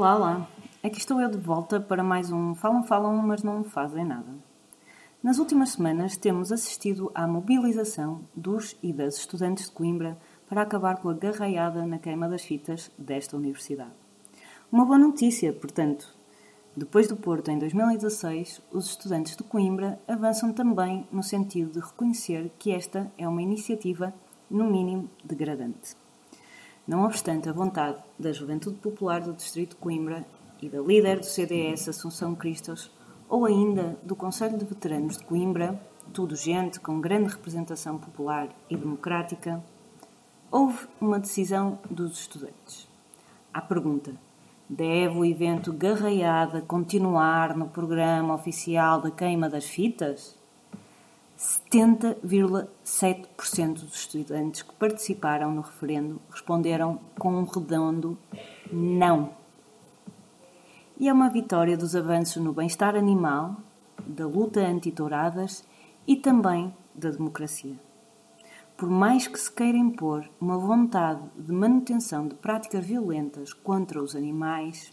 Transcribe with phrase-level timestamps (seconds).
[0.00, 0.48] Olá, olá.
[0.82, 4.32] Aqui estou eu de volta para mais um Falam, Falam, mas não fazem nada.
[5.22, 10.16] Nas últimas semanas temos assistido à mobilização dos e das estudantes de Coimbra
[10.48, 13.92] para acabar com a garraiada na queima das fitas desta universidade.
[14.72, 16.08] Uma boa notícia, portanto.
[16.74, 22.50] Depois do Porto, em 2016, os estudantes de Coimbra avançam também no sentido de reconhecer
[22.58, 24.14] que esta é uma iniciativa,
[24.50, 25.94] no mínimo, degradante.
[26.90, 30.26] Não obstante a vontade da Juventude Popular do Distrito de Coimbra
[30.60, 32.90] e da líder do CDS Assunção Cristos,
[33.28, 35.80] ou ainda do Conselho de Veteranos de Coimbra,
[36.12, 39.62] tudo gente com grande representação popular e democrática,
[40.50, 42.88] houve uma decisão dos estudantes.
[43.54, 44.12] À pergunta:
[44.68, 50.36] deve o evento Garraiada continuar no programa oficial da queima das fitas?
[51.40, 58.18] 70,7% dos estudantes que participaram no referendo responderam com um redondo
[58.70, 59.30] não.
[60.98, 63.56] E é uma vitória dos avanços no bem-estar animal,
[64.06, 65.64] da luta anti-touradas
[66.06, 67.80] e também da democracia.
[68.76, 74.14] Por mais que se queira impor uma vontade de manutenção de práticas violentas contra os
[74.14, 74.92] animais,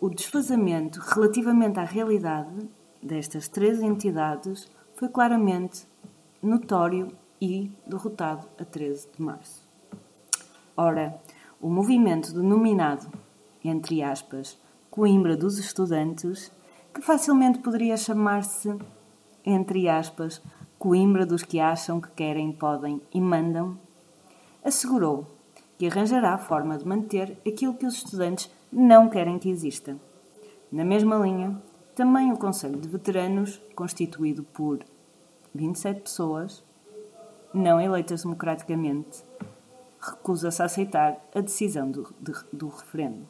[0.00, 2.68] o desfazamento relativamente à realidade
[3.02, 4.70] destas três entidades
[5.02, 5.84] foi claramente
[6.40, 7.08] notório
[7.40, 9.66] e derrotado a 13 de março.
[10.76, 11.20] Ora,
[11.60, 13.08] o movimento denominado,
[13.64, 14.56] entre aspas,
[14.88, 16.52] Coimbra dos Estudantes,
[16.94, 18.78] que facilmente poderia chamar-se,
[19.44, 20.40] entre aspas,
[20.78, 23.76] Coimbra dos que acham que querem, podem e mandam,
[24.64, 25.26] assegurou
[25.76, 29.96] que arranjará a forma de manter aquilo que os estudantes não querem que exista.
[30.70, 31.60] Na mesma linha,
[31.92, 34.78] também o Conselho de Veteranos, constituído por
[35.54, 36.64] 27 pessoas,
[37.52, 39.22] não eleitas democraticamente,
[40.00, 43.28] recusa-se a aceitar a decisão do, de, do referendo.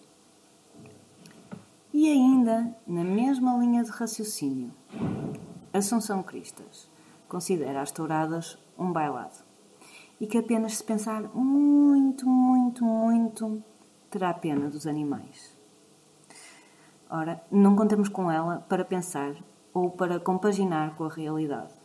[1.93, 4.73] E ainda, na mesma linha de raciocínio,
[5.73, 6.89] Assunção Cristas
[7.29, 9.39] considera as touradas um bailado
[10.21, 13.63] e que apenas se pensar muito, muito, muito
[14.11, 15.57] terá pena dos animais.
[17.11, 19.35] Ora, não contamos com ela para pensar
[19.75, 21.82] ou para compaginar com a realidade.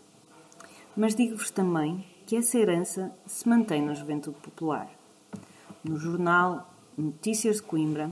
[0.98, 4.90] Mas digo-vos também que essa herança se mantém na juventude popular.
[5.84, 8.10] No jornal Notícias de Coimbra,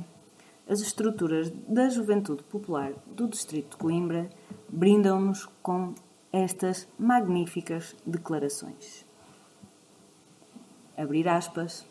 [0.70, 4.30] as estruturas da juventude popular do Distrito de Coimbra
[4.70, 5.96] brindam-nos com
[6.32, 9.04] estas magníficas declarações.
[10.96, 11.88] Abrir aspas.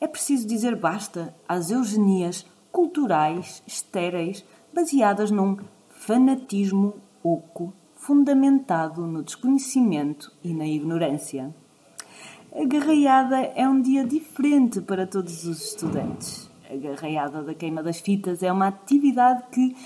[0.00, 5.58] É preciso dizer basta às eugenias culturais estéreis baseadas num
[5.90, 11.54] fanatismo oco fundamentado no desconhecimento e na ignorância.
[12.52, 16.50] A garraiada é um dia diferente para todos os estudantes.
[16.68, 19.76] A garraiada da queima das fitas é uma atividade que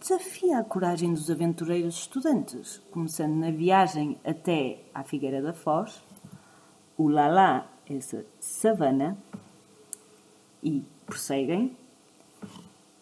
[0.00, 6.02] desafia a coragem dos aventureiros estudantes, começando na viagem até à Figueira da Foz,
[6.98, 9.16] o Lalá, essa savana,
[10.62, 11.76] e prosseguem,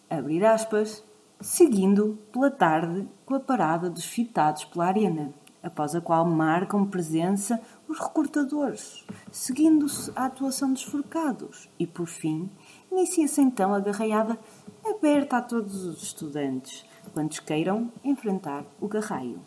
[0.07, 1.03] abrir aspas,
[1.41, 7.59] seguindo pela tarde com a parada dos fitados pela arena, após a qual marcam presença
[7.87, 12.49] os recortadores, seguindo-se a atuação dos forcados e, por fim,
[12.91, 14.39] inicia-se então a garraiada
[14.85, 19.39] aberta a todos os estudantes, quantos queiram enfrentar o garraio.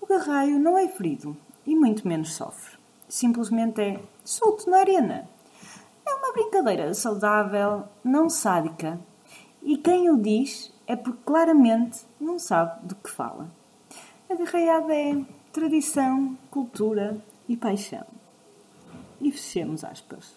[0.00, 1.36] O garraio não é ferido
[1.66, 2.76] e muito menos sofre.
[3.08, 5.28] Simplesmente é solto na arena.
[6.04, 9.00] É uma brincadeira saudável, não sádica,
[9.62, 13.50] e quem o diz é porque claramente não sabe do que fala.
[14.30, 17.16] A garraiada é tradição, cultura
[17.48, 18.06] e paixão.
[19.20, 20.34] E fechemos aspas.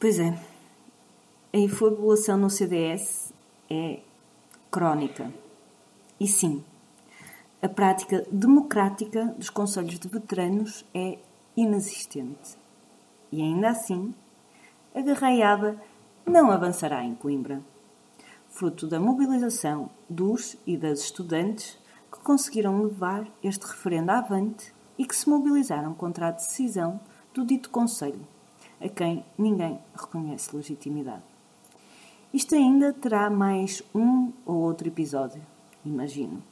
[0.00, 0.38] Pois é,
[1.52, 3.32] a infobulação no CDS
[3.70, 4.00] é
[4.70, 5.32] crónica.
[6.20, 6.64] E sim,
[7.60, 11.18] a prática democrática dos conselhos de veteranos é
[11.56, 12.56] inexistente.
[13.30, 14.14] E ainda assim,
[14.94, 15.80] a garraiada
[16.24, 17.62] não avançará em Coimbra
[18.58, 21.78] fruto da mobilização dos e das estudantes
[22.10, 26.98] que conseguiram levar este referendo avante e que se mobilizaram contra a decisão
[27.32, 28.26] do dito Conselho,
[28.80, 31.22] a quem ninguém reconhece legitimidade.
[32.34, 35.40] Isto ainda terá mais um ou outro episódio,
[35.84, 36.42] imagino.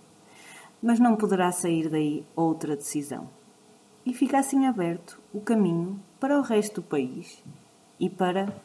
[0.80, 3.28] Mas não poderá sair daí outra decisão.
[4.04, 7.42] E fica assim aberto o caminho para o resto do país
[7.98, 8.56] e para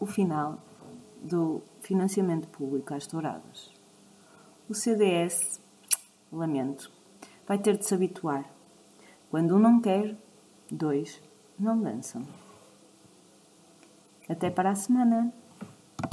[0.00, 0.58] o final
[1.22, 3.72] do financiamento público às touradas.
[4.68, 5.60] O CDS,
[6.32, 6.92] lamento,
[7.46, 8.44] vai ter de se habituar.
[9.30, 10.16] Quando um não quer,
[10.70, 11.20] dois
[11.58, 12.22] não dançam.
[14.28, 15.32] Até para a semana!